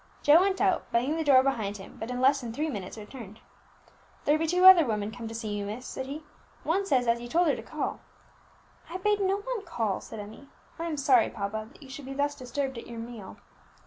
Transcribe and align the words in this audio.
Joe 0.23 0.39
went 0.41 0.59
out, 0.59 0.91
banging 0.91 1.15
the 1.17 1.23
door 1.23 1.43
behind 1.43 1.77
him, 1.77 1.97
but 1.99 2.09
in 2.09 2.19
less 2.19 2.41
than 2.41 2.51
three 2.51 2.69
minutes 2.71 2.97
returned. 2.97 3.39
"There 4.25 4.35
be 4.39 4.47
two 4.47 4.65
other 4.65 4.83
women 4.83 5.11
come 5.11 5.27
to 5.27 5.35
see 5.35 5.55
you, 5.55 5.63
miss," 5.63 5.85
said 5.85 6.07
he. 6.07 6.23
"One 6.63 6.87
says 6.87 7.07
as 7.07 7.21
you 7.21 7.27
told 7.27 7.49
her 7.49 7.55
to 7.55 7.61
call." 7.61 7.99
"I 8.89 8.97
bade 8.97 9.19
no 9.21 9.37
one 9.41 9.63
call," 9.63 10.01
said 10.01 10.19
Emmie. 10.19 10.49
"I 10.79 10.85
am 10.85 10.97
sorry, 10.97 11.29
papa, 11.29 11.67
that 11.71 11.83
you 11.83 11.89
should 11.91 12.05
be 12.05 12.13
thus 12.13 12.33
disturbed 12.33 12.79
at 12.79 12.87
your 12.87 12.97
meal." 12.97 13.37